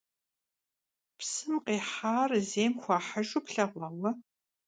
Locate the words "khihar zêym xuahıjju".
1.65-3.39